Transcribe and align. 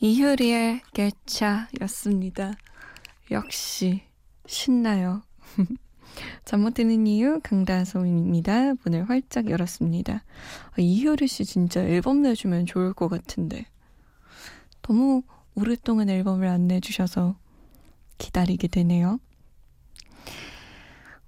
이효리의 0.00 0.80
개차였습니다. 0.94 2.54
역시 3.30 4.02
신나요. 4.46 5.22
잠 6.44 6.62
못 6.62 6.74
드는 6.74 7.06
이유 7.06 7.38
강다솜입니다. 7.42 8.74
문을 8.82 9.08
활짝 9.08 9.48
열었습니다. 9.50 10.14
아, 10.14 10.74
이효리 10.78 11.28
씨 11.28 11.44
진짜 11.44 11.80
앨범 11.82 12.22
내주면 12.22 12.66
좋을 12.66 12.94
것 12.94 13.08
같은데 13.08 13.66
너무 14.82 15.22
오랫동안 15.54 16.08
앨범을 16.08 16.48
안 16.48 16.66
내주셔서 16.66 17.36
기다리게 18.18 18.68
되네요. 18.68 19.20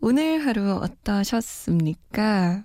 오늘 0.00 0.44
하루 0.46 0.72
어떠셨습니까? 0.82 2.64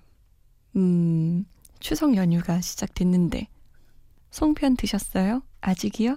음, 0.78 1.46
추석 1.80 2.16
연휴가 2.16 2.62
시작됐는데 2.62 3.48
송편 4.32 4.78
드셨어요? 4.78 5.44
아직이요? 5.68 6.16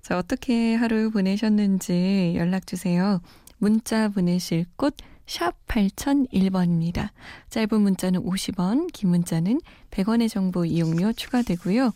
자, 0.00 0.16
어떻게 0.16 0.74
하루 0.74 1.10
보내셨는지 1.10 2.32
연락주세요. 2.34 3.20
문자 3.58 4.08
보내실 4.08 4.64
곳, 4.76 4.96
샵 5.26 5.54
8001번입니다. 5.66 7.10
짧은 7.50 7.80
문자는 7.80 8.22
50원, 8.22 8.90
긴 8.92 9.10
문자는 9.10 9.60
100원의 9.90 10.30
정보 10.30 10.64
이용료 10.64 11.12
추가되고요. 11.12 11.92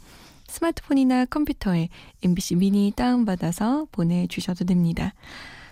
스마트폰이나 0.48 1.24
컴퓨터에 1.26 1.88
MBC 2.22 2.56
미니 2.56 2.92
다운받아서 2.94 3.86
보내주셔도 3.90 4.66
됩니다. 4.66 5.14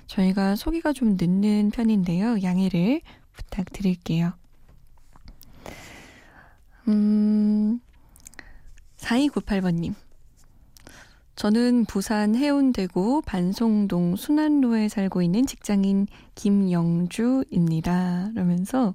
저희가 0.07 0.57
소개가 0.57 0.95
좀 0.95 1.19
늦는 1.21 1.71
편인데요. 1.71 2.43
양해를 2.43 3.03
부탁드릴게요. 3.33 4.33
음, 6.87 7.81
4298번님. 8.99 9.95
저는 11.37 11.85
부산 11.85 12.35
해운대구 12.35 13.23
반송동 13.25 14.17
순환로에 14.17 14.89
살고 14.89 15.23
있는 15.23 15.47
직장인 15.47 16.09
김영주입니다. 16.35 18.33
라면서 18.35 18.95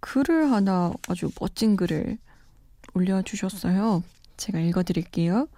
글을 0.00 0.50
하나 0.50 0.92
아주 1.08 1.30
멋진 1.38 1.76
글을 1.76 2.16
올려주셨어요. 2.94 4.02
제가 4.38 4.60
읽어드릴게요. 4.60 5.48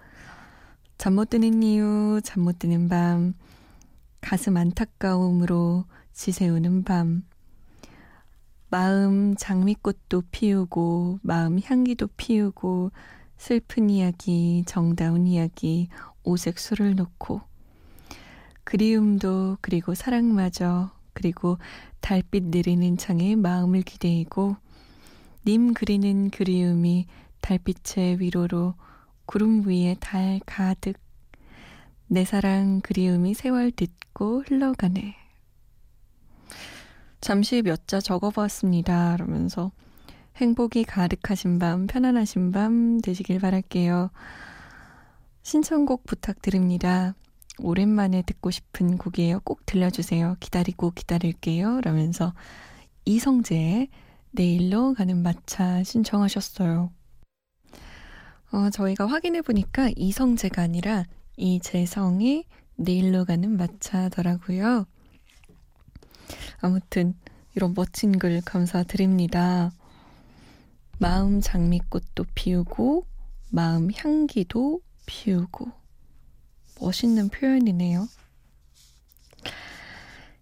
잠 0.97 1.13
못 1.15 1.29
드는 1.29 1.63
이유, 1.63 2.19
잠 2.23 2.43
못 2.43 2.59
드는 2.59 2.89
밤, 2.89 3.33
가슴 4.19 4.57
안타까움으로 4.57 5.85
지새우는 6.11 6.83
밤, 6.83 7.23
마음 8.69 9.33
장미꽃도 9.37 10.23
피우고, 10.29 11.19
마음 11.23 11.59
향기도 11.63 12.07
피우고, 12.17 12.91
슬픈 13.39 13.89
이야기, 13.89 14.63
정다운 14.67 15.25
이야기, 15.25 15.87
오색 16.23 16.59
술을 16.59 16.95
놓고 16.95 17.41
그리움도 18.65 19.57
그리고 19.61 19.95
사랑마저 19.95 20.91
그리고 21.13 21.57
달빛 22.01 22.43
내리는 22.43 22.97
창에 22.97 23.35
마음을 23.35 23.81
기대이고 23.81 24.57
님 25.47 25.73
그리는 25.73 26.29
그리움이 26.29 27.07
달빛의 27.39 28.19
위로로 28.19 28.75
구름 29.25 29.65
위에 29.65 29.95
달 29.99 30.41
가득 30.45 30.97
내 32.07 32.25
사랑 32.25 32.81
그리움이 32.81 33.33
세월 33.35 33.71
딛고 33.71 34.43
흘러가네. 34.47 35.15
잠시 37.21 37.61
몇 37.61 37.87
자 37.87 37.99
적어보았습니다. 38.01 39.13
그러면서 39.15 39.71
행복이 40.39 40.85
가득하신 40.85 41.59
밤, 41.59 41.85
편안하신 41.85 42.53
밤 42.53 43.01
되시길 43.01 43.39
바랄게요. 43.39 44.09
신청곡 45.43 46.05
부탁드립니다. 46.05 47.13
오랜만에 47.59 48.21
듣고 48.21 48.49
싶은 48.49 48.97
곡이에요. 48.97 49.41
꼭 49.41 49.65
들려주세요. 49.65 50.37
기다리고 50.39 50.91
기다릴게요. 50.91 51.81
라면서 51.81 52.33
이성재의 53.03 53.89
내일로 54.31 54.93
가는 54.93 55.21
마차 55.21 55.83
신청하셨어요. 55.83 56.89
어, 58.51 58.69
저희가 58.69 59.07
확인해 59.07 59.41
보니까 59.41 59.89
이성재가 59.93 60.61
아니라 60.61 61.03
이재성이 61.35 62.45
내일로 62.77 63.25
가는 63.25 63.57
마차더라고요. 63.57 64.85
아무튼 66.61 67.13
이런 67.55 67.73
멋진 67.75 68.17
글 68.17 68.39
감사드립니다. 68.39 69.71
마음 71.01 71.39
장미꽃도 71.39 72.25
피우고 72.35 73.05
마음 73.51 73.89
향기도 73.95 74.81
피우고 75.05 75.71
멋있는 76.81 77.29
표현이네요. 77.29 78.05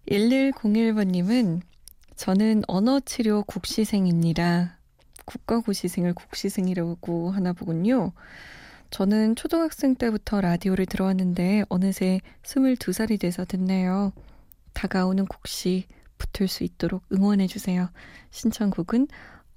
1101번님은 0.08 1.60
저는 2.16 2.64
언어치료 2.66 3.44
국시생입니다. 3.44 4.78
국가고시생을 5.26 6.14
국시생이라고 6.14 7.30
하나 7.30 7.52
보군요. 7.52 8.12
저는 8.90 9.36
초등학생 9.36 9.94
때부터 9.94 10.40
라디오를 10.40 10.86
들어왔는데 10.86 11.66
어느새 11.68 12.20
22살이 12.42 13.20
돼서 13.20 13.44
듣네요. 13.44 14.12
다가오는 14.72 15.26
국시 15.26 15.86
붙을 16.18 16.48
수 16.48 16.64
있도록 16.64 17.04
응원해주세요. 17.12 17.90
신청곡은 18.30 19.06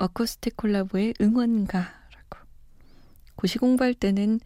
어쿠스틱 0.01 0.57
콜라보의 0.57 1.13
응원가라고. 1.21 2.39
고시 3.35 3.59
공부할 3.59 3.93
때는 3.93 4.39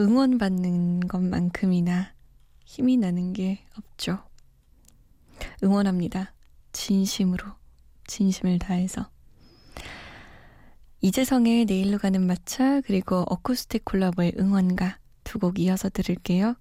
응원받는 0.00 1.00
것만큼이나 1.00 2.14
힘이 2.64 2.96
나는 2.96 3.34
게 3.34 3.66
없죠. 3.76 4.18
응원합니다. 5.62 6.32
진심으로, 6.72 7.44
진심을 8.06 8.58
다해서. 8.58 9.10
이재성의 11.02 11.66
내일로 11.66 11.98
가는 11.98 12.26
마차, 12.26 12.80
그리고 12.80 13.24
어쿠스틱 13.28 13.84
콜라보의 13.84 14.36
응원가 14.38 14.98
두 15.22 15.38
곡 15.38 15.58
이어서 15.58 15.90
들을게요. 15.90 16.56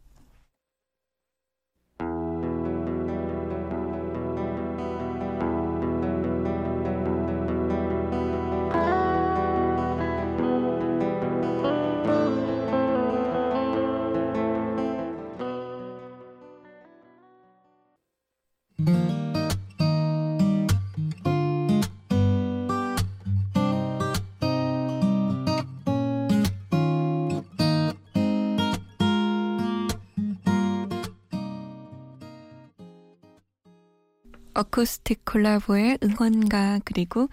어쿠스틱 34.55 35.25
콜라보의 35.25 35.99
응원가 36.01 36.79
그리고 36.85 37.27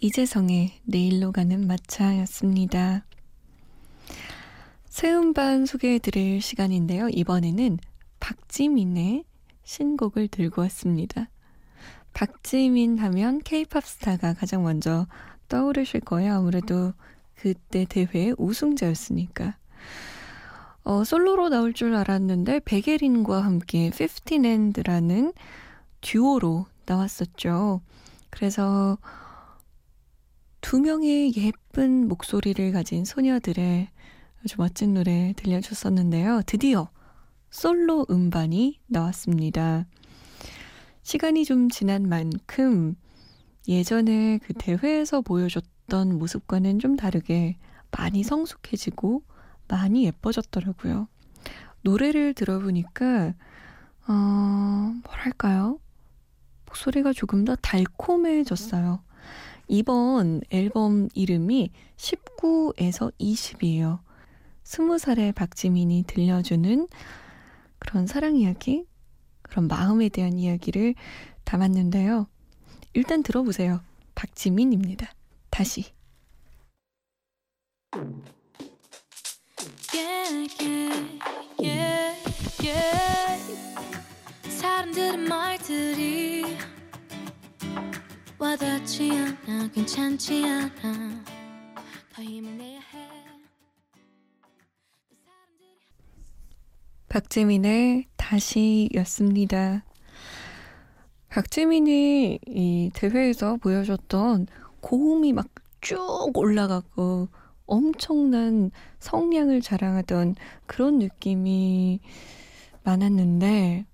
이재성의 0.00 0.80
내일로 0.84 1.32
가는 1.32 1.66
마차였습니다. 1.66 3.04
새 4.88 5.12
음반 5.12 5.64
소개해드릴 5.64 6.42
시간인데요. 6.42 7.08
이번에는 7.08 7.78
박지민의 8.20 9.24
신곡을 9.62 10.28
들고 10.28 10.62
왔습니다. 10.62 11.30
박지민 12.12 12.98
하면 12.98 13.38
케이팝 13.38 13.84
스타가 13.84 14.34
가장 14.34 14.62
먼저 14.62 15.06
떠오르실 15.48 16.00
거예요. 16.00 16.34
아무래도 16.34 16.92
그때 17.34 17.86
대회 17.88 18.34
우승자였으니까. 18.36 19.56
어, 20.82 21.04
솔로로 21.04 21.48
나올 21.48 21.72
줄 21.72 21.94
알았는데 21.94 22.60
베게린과 22.60 23.42
함께 23.42 23.90
15&라는 23.90 25.32
듀오로 26.00 26.66
나왔었죠. 26.86 27.80
그래서 28.30 28.98
두 30.60 30.80
명의 30.80 31.32
예쁜 31.36 32.08
목소리를 32.08 32.72
가진 32.72 33.04
소녀들의 33.04 33.88
아주 34.42 34.54
멋진 34.58 34.94
노래 34.94 35.32
들려줬었는데요. 35.36 36.42
드디어 36.46 36.88
솔로 37.50 38.06
음반이 38.10 38.80
나왔습니다. 38.86 39.86
시간이 41.02 41.44
좀 41.44 41.68
지난 41.68 42.08
만큼 42.08 42.94
예전에 43.68 44.38
그 44.38 44.52
대회에서 44.54 45.20
보여줬던 45.20 46.18
모습과는 46.18 46.78
좀 46.78 46.96
다르게 46.96 47.56
많이 47.90 48.22
성숙해지고 48.22 49.22
많이 49.68 50.04
예뻐졌더라고요. 50.04 51.08
노래를 51.82 52.34
들어보니까, 52.34 53.34
어, 54.08 54.12
뭐랄까요? 55.04 55.78
목소리가 56.70 57.12
조금 57.12 57.44
더 57.44 57.56
달콤해졌어요. 57.56 59.02
이번 59.68 60.40
앨범 60.50 61.08
이름이 61.14 61.70
19에서 61.96 63.12
20이에요. 63.20 64.00
20살의 64.64 65.34
박지민이 65.34 66.04
들려주는 66.06 66.88
그런 67.78 68.06
사랑 68.06 68.36
이야기, 68.36 68.84
그런 69.42 69.66
마음에 69.66 70.08
대한 70.08 70.38
이야기를 70.38 70.94
담았는데요. 71.44 72.26
일단 72.92 73.22
들어보세요. 73.22 73.80
박지민입니다. 74.14 75.12
다시. 75.50 75.92
Yeah, 79.92 80.48
yeah, 80.60 81.10
yeah. 81.58 82.10
사람들의 84.60 85.16
말들이 85.16 86.44
와닿지 88.38 89.10
않아 89.46 89.68
괜찮지 89.72 90.44
않아 90.44 91.24
더 92.12 92.22
힘을 92.22 92.58
내야 92.58 92.80
해 92.80 93.10
박재민의 97.08 98.06
다시였습니다. 98.16 99.84
박재민이 101.28 102.38
이 102.46 102.90
대회에서 102.94 103.56
보여줬던 103.56 104.46
고음이 104.80 105.32
막 105.32 105.48
쭉 105.80 106.30
올라가고 106.34 107.28
엄청난 107.66 108.70
성량을 108.98 109.62
자랑하던 109.62 110.34
그런 110.66 110.98
느낌이 110.98 112.00
많았는데 112.82 113.86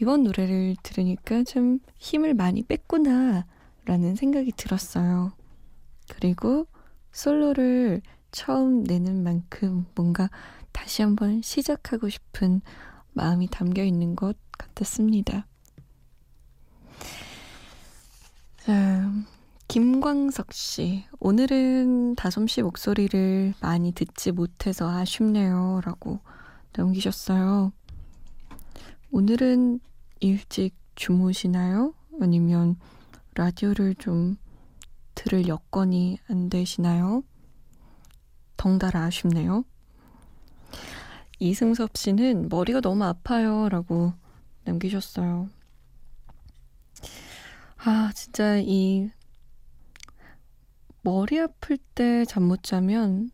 이번 0.00 0.22
노래를 0.22 0.76
들으니까 0.82 1.42
좀 1.42 1.80
힘을 1.98 2.34
많이 2.34 2.62
뺐구나 2.62 3.46
라는 3.84 4.14
생각이 4.14 4.52
들었어요. 4.52 5.32
그리고 6.08 6.66
솔로를 7.10 8.02
처음 8.30 8.84
내는 8.84 9.24
만큼 9.24 9.86
뭔가 9.94 10.30
다시 10.72 11.02
한번 11.02 11.42
시작하고 11.42 12.08
싶은 12.08 12.60
마음이 13.12 13.48
담겨 13.48 13.82
있는 13.82 14.14
것 14.14 14.36
같았습니다. 14.52 15.46
자, 18.58 19.12
김광석 19.66 20.52
씨. 20.52 21.06
오늘은 21.18 22.14
다솜 22.14 22.46
씨 22.46 22.62
목소리를 22.62 23.54
많이 23.60 23.92
듣지 23.92 24.30
못해서 24.30 24.88
아쉽네요. 24.88 25.80
라고 25.84 26.20
남기셨어요. 26.76 27.72
오늘은 29.10 29.80
일찍 30.20 30.74
주무시나요? 30.94 31.94
아니면 32.20 32.76
라디오를 33.34 33.94
좀 33.94 34.36
들을 35.14 35.46
여건이 35.48 36.18
안 36.28 36.48
되시나요? 36.50 37.22
덩달아 38.56 39.04
아쉽네요. 39.04 39.64
이승섭 41.38 41.96
씨는 41.96 42.48
머리가 42.48 42.80
너무 42.80 43.04
아파요. 43.04 43.68
라고 43.68 44.12
남기셨어요. 44.64 45.48
아, 47.78 48.10
진짜 48.14 48.58
이 48.58 49.10
머리 51.02 51.38
아플 51.40 51.78
때 51.94 52.24
잠 52.26 52.42
못 52.44 52.62
자면 52.62 53.30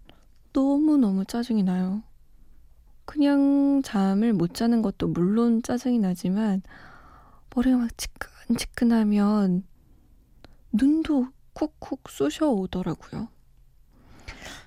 너무너무 0.53 1.25
짜증이 1.25 1.63
나요. 1.63 2.03
그냥 3.05 3.83
잠을 3.85 4.33
못 4.33 4.55
자는 4.55 4.83
것도 4.83 5.09
물론 5.09 5.63
짜증이 5.63 5.99
나지만 5.99 6.63
머리가 7.55 7.77
막 7.77 7.91
지끈지끈하면 7.97 9.65
눈도 10.73 11.29
쿡쿡 11.53 12.09
쑤셔 12.09 12.51
오더라고요. 12.51 13.29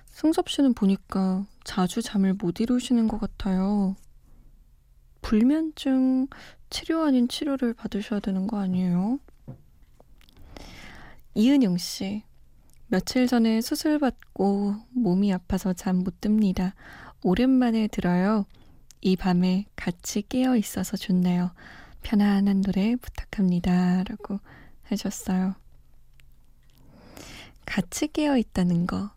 승섭 0.06 0.48
씨는 0.48 0.74
보니까 0.74 1.46
자주 1.64 2.02
잠을 2.02 2.34
못 2.34 2.60
이루시는 2.60 3.08
것 3.08 3.20
같아요. 3.20 3.94
불면증 5.22 6.28
치료 6.70 7.02
아닌 7.02 7.28
치료를 7.28 7.74
받으셔야 7.74 8.20
되는 8.20 8.46
거 8.46 8.58
아니에요? 8.58 9.18
이은영 11.34 11.76
씨. 11.76 12.24
며칠 12.86 13.26
전에 13.26 13.60
수술 13.60 13.98
받고 13.98 14.74
몸이 14.90 15.32
아파서 15.32 15.72
잠 15.74 15.98
못 15.98 16.20
듭니다. 16.20 16.74
오랜만에 17.22 17.88
들어요. 17.88 18.46
이 19.00 19.16
밤에 19.16 19.66
같이 19.76 20.22
깨어 20.22 20.56
있어서 20.56 20.96
좋네요. 20.96 21.52
편안한 22.02 22.62
노래 22.62 22.96
부탁합니다. 22.96 24.04
라고 24.04 24.40
해줬어요. 24.90 25.54
같이 27.66 28.08
깨어 28.08 28.36
있다는 28.38 28.86
거. 28.86 29.10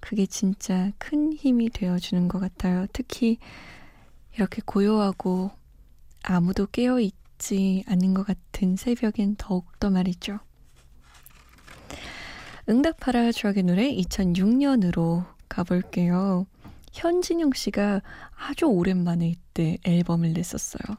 그게 0.00 0.26
진짜 0.26 0.92
큰 0.98 1.32
힘이 1.32 1.68
되어주는 1.70 2.28
것 2.28 2.38
같아요. 2.38 2.86
특히 2.92 3.38
이렇게 4.34 4.62
고요하고 4.64 5.50
아무도 6.22 6.66
깨어 6.66 7.00
있지 7.00 7.84
않은 7.88 8.14
것 8.14 8.24
같은 8.26 8.76
새벽엔 8.76 9.36
더욱더 9.36 9.90
말이죠. 9.90 10.38
응답하라 12.68 13.32
추억의 13.32 13.64
노래 13.64 13.90
2006년으로 13.94 15.26
가볼게요. 15.48 16.46
현진영 16.92 17.52
씨가 17.54 18.02
아주 18.36 18.66
오랜만에 18.66 19.28
이때 19.28 19.78
앨범을 19.84 20.32
냈었어요. 20.32 20.96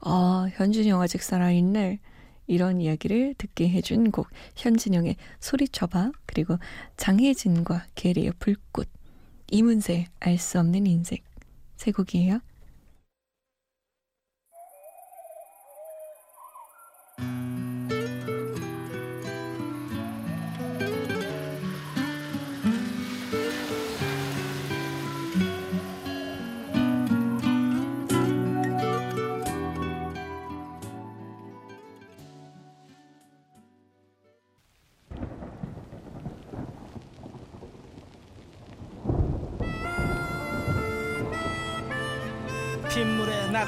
아, 0.00 0.48
현진영 0.54 1.00
아직 1.00 1.22
살아있네. 1.22 2.00
이런 2.46 2.80
이야기를 2.80 3.34
듣게 3.36 3.68
해준 3.68 4.10
곡 4.10 4.28
현진영의 4.56 5.16
소리쳐봐 5.38 6.12
그리고 6.24 6.56
장혜진과 6.96 7.86
게리의 7.94 8.32
불꽃 8.38 8.88
이문세 9.50 10.06
알 10.20 10.38
수 10.38 10.58
없는 10.58 10.86
인생 10.86 11.18
세 11.76 11.92
곡이에요. 11.92 12.40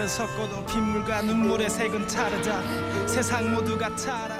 나를 0.00 0.08
섞어도 0.08 0.64
빗물과 0.64 1.22
눈물의 1.22 1.68
색은 1.68 2.06
다르다. 2.06 3.06
세상 3.06 3.52
모두가 3.52 3.94
타라 3.96 4.39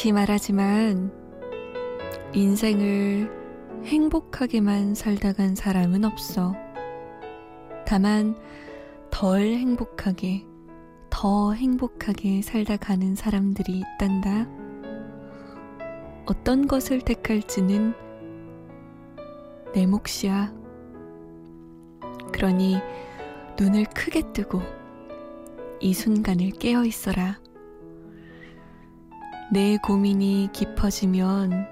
다시 0.00 0.12
말하지만 0.12 1.12
인생을 2.32 3.30
행복하게만 3.84 4.94
살다 4.94 5.34
간 5.34 5.54
사람은 5.54 6.06
없어. 6.06 6.54
다만 7.84 8.34
덜 9.10 9.42
행복하게, 9.42 10.46
더 11.10 11.52
행복하게 11.52 12.40
살다 12.40 12.78
가는 12.78 13.14
사람들이 13.14 13.78
있단다. 13.78 14.48
어떤 16.24 16.66
것을 16.66 17.02
택할지는 17.02 17.92
내 19.74 19.86
몫이야. 19.86 20.50
그러니 22.32 22.78
눈을 23.58 23.84
크게 23.94 24.32
뜨고 24.32 24.62
이 25.78 25.92
순간을 25.92 26.52
깨어 26.52 26.86
있어라. 26.86 27.49
내 29.52 29.76
고민이 29.78 30.50
깊어지면 30.52 31.66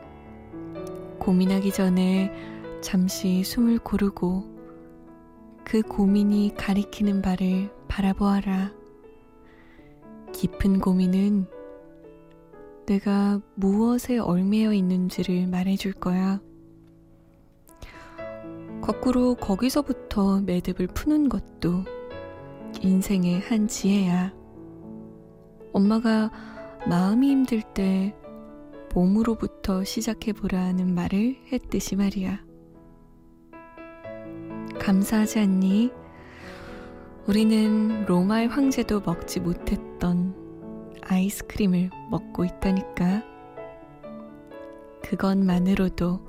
고민하기 1.21 1.71
전에 1.71 2.33
잠시 2.81 3.45
숨을 3.45 3.79
고르고 3.79 4.43
그 5.63 5.83
고민이 5.83 6.55
가리키는 6.57 7.23
바를 7.23 7.71
바라보아라. 7.87 8.73
깊은 10.33 10.81
고민은 10.81 11.47
내가 12.87 13.41
무엇에 13.55 14.19
얽매여 14.19 14.73
있는지를 14.73 15.47
말해줄 15.47 15.93
거야. 15.93 16.41
거꾸로 18.81 19.37
거기서부터 19.37 20.41
매듭을 20.41 20.89
푸는 20.89 21.29
것도 21.29 21.85
인생의 22.83 23.39
한 23.43 23.69
지혜야. 23.69 24.35
엄마가 25.73 26.58
마음이 26.87 27.31
힘들 27.31 27.63
때 27.63 28.15
몸으로부터 28.95 29.85
시작해보라는 29.85 30.95
말을 30.95 31.37
했듯이 31.53 31.97
말이야. 31.97 32.41
감사하지 34.79 35.41
않니? 35.41 35.91
우리는 37.27 38.07
로마의 38.07 38.49
황제도 38.49 39.01
먹지 39.01 39.41
못했던 39.41 40.35
아이스크림을 41.03 41.91
먹고 42.11 42.45
있다니까. 42.45 43.23
그것만으로도 45.03 46.21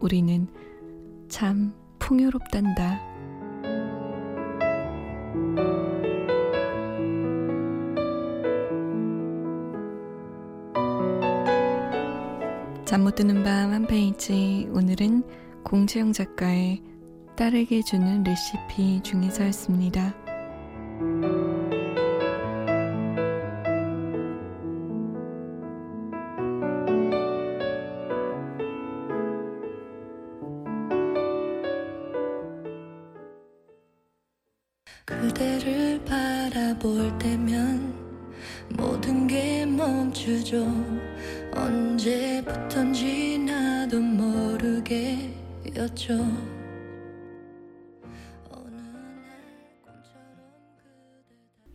우리는 0.00 0.48
참 1.28 1.74
풍요롭단다. 1.98 3.13
잠 12.94 13.02
못 13.02 13.16
드는 13.16 13.42
밤 13.42 13.72
한 13.72 13.88
페이지 13.88 14.68
오늘은 14.72 15.24
공지영 15.64 16.12
작가의 16.12 16.80
딸에게 17.34 17.82
주는 17.82 18.22
레시피 18.22 19.00
중에서였습니다. 19.02 20.14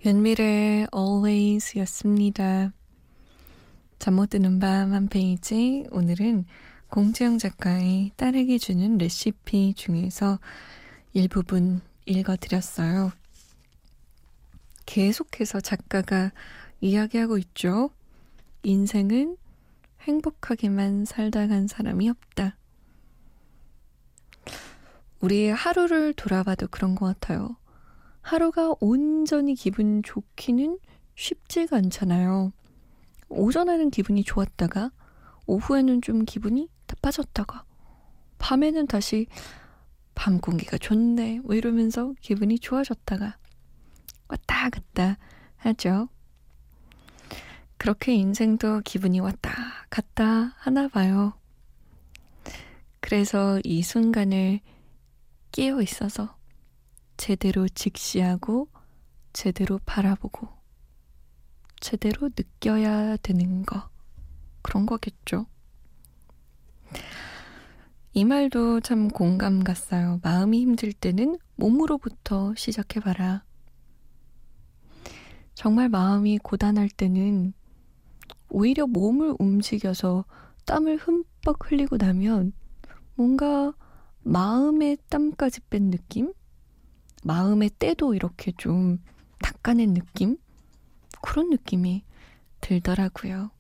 연밀의 0.06 0.88
Always 0.96 1.78
였습니다. 1.80 2.72
잠 4.00 4.14
못 4.16 4.30
드는 4.30 4.60
밤 4.60 4.94
한 4.94 5.10
페이지. 5.10 5.86
오늘은 5.92 6.46
공지영 6.90 7.38
작가의 7.38 8.12
딸에게 8.16 8.58
주는 8.60 8.98
레시피 8.98 9.74
중에서 9.76 10.40
일부분 11.14 11.82
읽어드렸어요. 12.06 13.12
계속해서 14.86 15.60
작가가 15.60 16.32
이야기하고 16.80 17.38
있죠. 17.40 17.90
인생은 18.64 19.36
행복하게만 20.04 21.04
살다 21.06 21.48
간 21.48 21.68
사람이 21.68 22.10
없다. 22.10 22.56
우리 25.20 25.50
하루를 25.50 26.14
돌아봐도 26.14 26.68
그런 26.68 26.96
것 26.96 27.06
같아요. 27.06 27.58
하루가 28.30 28.76
온전히 28.80 29.56
기분 29.56 30.04
좋기는 30.04 30.78
쉽지가 31.16 31.78
않잖아요. 31.78 32.54
오전에는 33.28 33.90
기분이 33.90 34.24
좋았다가 34.24 34.92
오후에는 35.48 36.04
좀 36.04 36.26
기분이 36.26 36.70
나빠졌다가 36.86 37.66
밤에는 38.38 38.86
다시 38.86 39.26
밤 40.14 40.40
공기가 40.40 40.78
좋네 40.78 41.40
뭐 41.40 41.56
이러면서 41.56 42.14
기분이 42.22 42.60
좋아졌다가 42.60 43.36
왔다 44.28 44.70
갔다 44.70 45.18
하죠. 45.58 46.08
그렇게 47.80 48.14
인생도 48.14 48.82
기분이 48.86 49.22
왔다 49.22 49.52
갔다 49.90 50.54
하나 50.58 50.88
봐요. 50.88 51.34
그래서 53.00 53.60
이 53.64 53.82
순간을 53.82 54.60
깨어 55.52 55.82
있어서 55.82 56.39
제대로 57.20 57.68
직시하고 57.68 58.70
제대로 59.34 59.78
바라보고 59.86 60.48
제대로 61.82 62.30
느껴야 62.30 63.18
되는 63.18 63.64
거 63.64 63.90
그런 64.62 64.86
거겠죠. 64.86 65.46
이 68.14 68.24
말도 68.24 68.80
참 68.80 69.10
공감 69.10 69.66
갔어요. 69.66 70.22
마음이 70.24 70.62
힘들 70.62 70.94
때는 70.94 71.38
몸으로부터 71.58 72.56
시작해봐라. 72.56 73.44
정말 75.56 75.90
마음이 75.90 76.38
고단할 76.38 76.88
때는 76.88 77.52
오히려 78.48 78.88
몸을 78.88 79.36
움직여서 79.40 80.24
땀을 80.66 80.96
흠뻑 80.96 81.58
흘리고 81.66 81.98
나면 81.98 82.54
뭔가 83.16 83.74
마음의 84.24 85.00
땀까지 85.10 85.60
뺀 85.70 85.92
느낌? 85.92 86.32
마음의 87.24 87.72
때도 87.72 88.14
이렇게 88.14 88.52
좀 88.58 89.00
닦아낸 89.42 89.94
느낌? 89.94 90.38
그런 91.22 91.50
느낌이 91.50 92.04
들더라고요. 92.62 93.52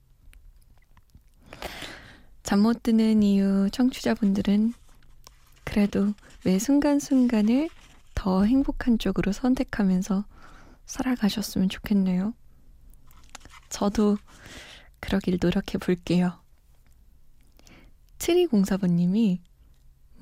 잠 2.43 2.61
못 2.61 2.81
드는 2.83 3.21
이유 3.21 3.69
청취자분들은 3.71 4.73
그래도 5.63 6.13
매 6.43 6.57
순간순간을 6.57 7.69
더 8.15 8.43
행복한 8.43 8.97
쪽으로 8.97 9.31
선택하면서 9.31 10.25
살아가셨으면 10.85 11.69
좋겠네요. 11.69 12.33
저도 13.69 14.17
그러길 14.99 15.37
노력해 15.39 15.77
볼게요. 15.77 16.41
7204번님이, 18.17 19.39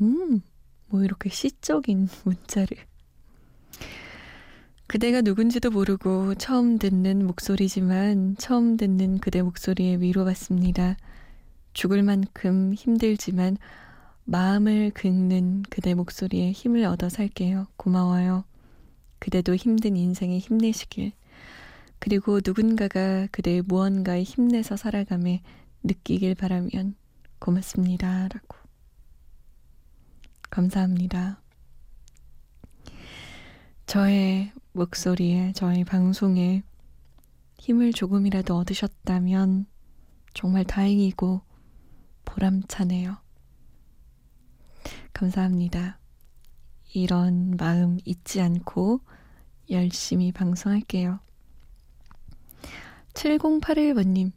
음, 0.02 0.42
뭐 0.88 1.04
이렇게 1.04 1.30
시적인 1.30 2.10
문자를 2.26 2.78
그대가 4.88 5.20
누군지도 5.20 5.70
모르고 5.70 6.36
처음 6.36 6.80
듣는 6.80 7.28
목소리지만 7.28 8.38
처음 8.38 8.78
듣는 8.78 9.20
그대 9.20 9.42
목소리에 9.42 9.98
위로받습니다. 9.98 10.96
죽을 11.74 12.04
만큼 12.04 12.74
힘들지만 12.74 13.58
마음을 14.24 14.92
긁는 14.92 15.64
그대 15.70 15.94
목소리에 15.94 16.54
힘을 16.54 16.86
얻어 16.86 17.10
살게요. 17.10 17.68
고마워요. 17.76 18.46
그대도 19.20 19.56
힘든 19.56 19.98
인생에 19.98 20.40
힘내시길. 20.40 21.12
그리고 22.00 22.40
누군가가 22.46 23.28
그대의 23.32 23.64
무언가에 23.64 24.24
힘내서 24.24 24.78
살아감에 24.78 25.42
느끼길 25.84 26.36
바라면 26.36 26.96
고맙습니다. 27.40 28.30
라고. 28.30 28.58
감사합니다. 30.50 31.42
저의 33.86 34.52
목소리에, 34.78 35.54
저희 35.54 35.84
방송에 35.84 36.64
힘을 37.58 37.92
조금이라도 37.92 38.56
얻으셨다면 38.56 39.66
정말 40.34 40.64
다행이고 40.64 41.42
보람차네요. 42.26 43.18
감사합니다. 45.14 46.00
이런 46.94 47.58
마음 47.58 47.98
잊지 48.06 48.40
않고 48.40 49.02
열심히 49.72 50.32
방송할게요. 50.32 51.20
7081번님, 53.14 54.32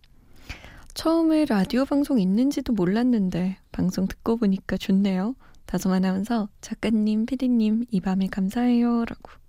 처음에 0.95 1.45
라디오 1.45 1.85
방송 1.85 2.19
있는지도 2.19 2.73
몰랐는데 2.73 3.59
방송 3.73 4.09
듣고 4.09 4.39
보니까 4.39 4.79
좋네요. 4.79 5.37
다솜 5.67 5.93
아나운서 5.93 6.49
작가님, 6.63 7.27
피디님 7.27 7.85
이 7.91 8.01
밤에 8.01 8.27
감사해요 8.27 9.05
라고 9.05 9.40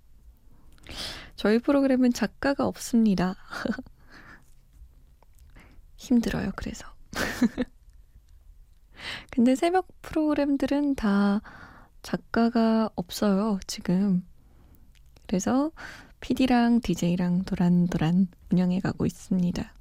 저희 1.36 1.58
프로그램은 1.58 2.12
작가가 2.12 2.66
없습니다. 2.66 3.36
힘들어요, 5.96 6.52
그래서. 6.56 6.86
근데 9.30 9.54
새벽 9.54 9.88
프로그램들은 10.02 10.94
다 10.94 11.40
작가가 12.02 12.90
없어요, 12.94 13.58
지금. 13.66 14.24
그래서 15.26 15.70
PD랑 16.20 16.80
DJ랑 16.80 17.44
도란도란 17.44 18.28
운영해 18.50 18.80
가고 18.80 19.06
있습니다. 19.06 19.72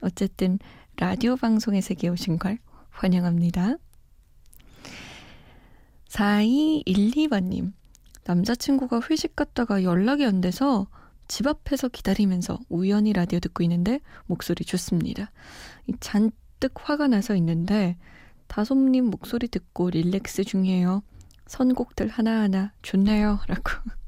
어쨌든 0.00 0.58
라디오 0.96 1.36
방송의 1.36 1.82
세계에 1.82 2.10
오신 2.10 2.38
걸 2.38 2.58
환영합니다. 2.90 3.76
4212번님. 6.08 7.72
남자친구가 8.24 9.00
회식 9.10 9.36
갔다가 9.36 9.82
연락이 9.82 10.24
안 10.24 10.40
돼서 10.40 10.86
집 11.28 11.46
앞에서 11.46 11.88
기다리면서 11.88 12.58
우연히 12.68 13.12
라디오 13.12 13.38
듣고 13.40 13.62
있는데 13.64 14.00
목소리 14.26 14.64
좋습니다. 14.64 15.30
잔뜩 16.00 16.72
화가 16.76 17.08
나서 17.08 17.34
있는데 17.36 17.96
다솜님 18.46 19.06
목소리 19.06 19.48
듣고 19.48 19.90
릴렉스 19.90 20.44
중이에요. 20.44 21.02
선곡들 21.46 22.08
하나하나 22.08 22.72
좋네요. 22.82 23.40
라고. 23.48 23.62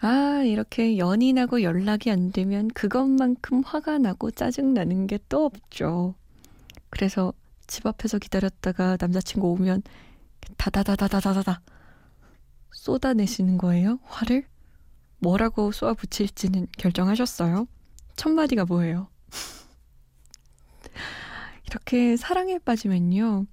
아, 0.00 0.42
이렇게 0.44 0.98
연인하고 0.98 1.62
연락이 1.62 2.10
안 2.10 2.32
되면 2.32 2.68
그것만큼 2.68 3.62
화가 3.64 3.98
나고 3.98 4.30
짜증나는 4.32 5.06
게 5.06 5.18
또 5.28 5.44
없죠. 5.46 6.14
그래서 6.90 7.32
집 7.66 7.86
앞에서 7.86 8.18
기다렸다가 8.18 8.96
남자친구 9.00 9.48
오면 9.52 9.82
다다다다다다다 10.56 11.62
쏟아내시는 12.72 13.58
거예요? 13.58 13.98
화를? 14.04 14.46
뭐라고 15.18 15.72
쏘아 15.72 15.94
붙일지는 15.94 16.66
결정하셨어요? 16.78 17.66
첫 18.16 18.30
마디가 18.30 18.64
뭐예요? 18.64 19.08
이렇게 21.66 22.16
사랑에 22.16 22.58
빠지면요. 22.58 23.46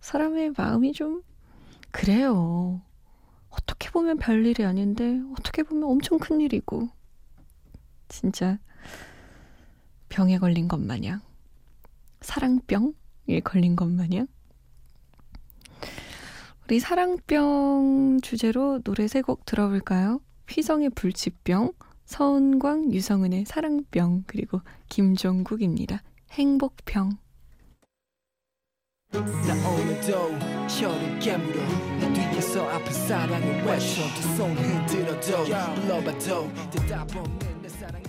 사람의 0.00 0.52
마음이 0.56 0.92
좀 0.92 1.22
그래요. 1.90 2.82
어떻게 3.48 3.90
보면 3.90 4.18
별일이 4.18 4.64
아닌데 4.64 5.20
어떻게 5.32 5.62
보면 5.62 5.84
엄청 5.84 6.18
큰 6.18 6.40
일이고 6.40 6.88
진짜 8.08 8.58
병에 10.08 10.38
걸린 10.38 10.68
것 10.68 10.78
마냥 10.78 11.20
사랑병에 12.20 13.40
걸린 13.42 13.76
것 13.76 13.88
마냥 13.88 14.28
우리 16.68 16.80
사랑병 16.80 18.20
주제로 18.22 18.80
노래 18.82 19.06
세 19.06 19.22
곡 19.22 19.44
들어볼까요? 19.46 20.20
휘성의 20.50 20.90
불치병, 20.90 21.72
서은광, 22.04 22.92
유성은의 22.92 23.44
사랑병, 23.46 24.24
그리고 24.26 24.60
김종국입니다. 24.88 26.02
행복병. 26.32 27.18
나 29.12 29.20
오늘도 29.70 30.12
혀를 30.68 31.18
깨물어 31.20 31.60
내 32.00 32.12
뒤에서 32.12 32.68
아픈 32.68 32.92
사랑을 32.92 33.62
외쳐 33.64 34.02
두손 34.20 34.50
흔들어도 34.56 35.44
불러봐도 35.74 36.50
대답 36.70 37.16
없는 37.16 37.62
내 37.62 37.68
사랑 37.68 38.02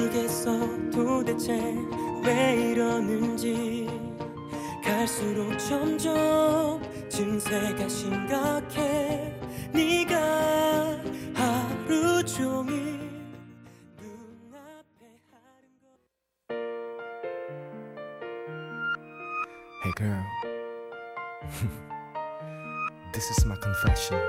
모르겠어 0.00 0.90
도대체 0.90 1.60
왜 2.24 2.70
이러는지 2.70 3.86
갈수록 4.82 5.56
점점 5.58 6.80
증세가 7.08 7.86
심각해 7.88 9.38
네가 9.72 10.16
하루 11.34 12.24
종일 12.24 12.98
눈앞에 14.00 15.04
하는 15.30 15.68
거 15.80 16.54
Hey 19.84 19.92
girl 19.96 20.24
This 23.12 23.30
is 23.30 23.46
my 23.46 23.56
confession 23.60 24.20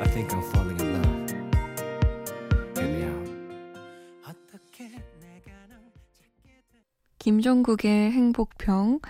I 0.00 0.06
think 0.08 0.32
I'm 0.32 0.42
falling 0.52 0.83
김종국의 7.24 8.12
행복병, 8.12 9.00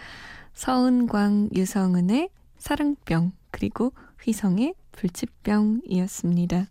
서은광, 0.52 1.48
유성은의 1.52 2.28
사랑병, 2.58 3.32
그리고 3.50 3.92
휘성의 4.22 4.76
불치병이었습니다. 4.92 6.68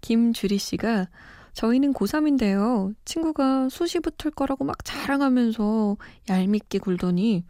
김주리 0.00 0.58
씨가 0.58 1.08
저희는 1.54 1.92
고3인데요. 1.92 2.94
친구가 3.04 3.68
수시 3.68 3.98
붙을 3.98 4.30
거라고 4.30 4.62
막 4.62 4.84
자랑하면서 4.84 5.96
얄밉게 6.28 6.78
굴더니 6.78 7.44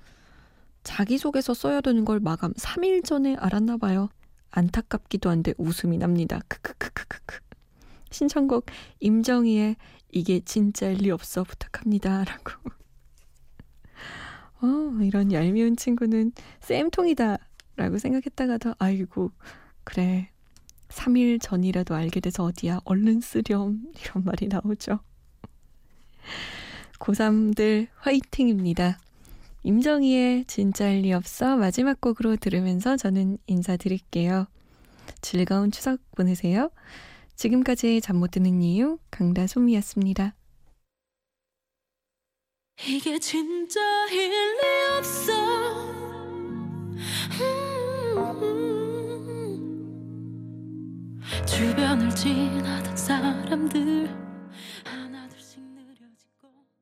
자기소개서 0.83 1.53
써야 1.53 1.83
되는 1.83 2.07
걸 2.07 2.20
마감 2.20 2.55
3일 2.55 3.05
전에 3.05 3.37
알았나 3.38 3.77
봐요. 3.77 4.09
안타깝기도 4.51 5.29
한데 5.29 5.53
웃음이 5.59 5.98
납니다. 5.98 6.40
크크크크크크. 6.48 7.40
신청곡 8.11 8.64
임정희의 9.01 9.77
이게 10.11 10.40
진짜일 10.40 11.03
리 11.03 11.11
없어 11.11 11.44
부탁합니다. 11.44 12.24
라고. 12.24 12.77
어, 14.60 14.66
이런 15.02 15.32
얄미운 15.32 15.76
친구는 15.76 16.32
쌤통이다. 16.60 17.38
라고 17.76 17.98
생각했다가도, 17.98 18.74
아이고, 18.78 19.30
그래. 19.84 20.30
3일 20.88 21.40
전이라도 21.40 21.94
알게 21.94 22.20
돼서 22.20 22.44
어디야. 22.44 22.80
얼른 22.84 23.20
쓰렴. 23.20 23.82
이런 24.02 24.24
말이 24.24 24.48
나오죠. 24.48 25.00
고3들 26.98 27.88
화이팅입니다. 27.96 28.98
임정희의 29.62 30.44
진짜일 30.46 31.02
리 31.02 31.12
없어 31.12 31.56
마지막 31.56 32.00
곡으로 32.00 32.36
들으면서 32.36 32.96
저는 32.96 33.38
인사드릴게요. 33.46 34.46
즐거운 35.20 35.70
추석 35.70 36.00
보내세요. 36.16 36.70
지금까지 37.36 38.00
잠 38.00 38.16
못 38.16 38.30
드는 38.32 38.62
이유 38.62 38.98
강다솜이었습니다. 39.10 40.34
이게 42.86 43.18
진짜 43.18 43.80
일 44.10 44.30
리 44.30 44.96
없어. 44.98 45.32
주변을 51.46 52.10
지나던 52.14 52.96
사람들 52.96 54.27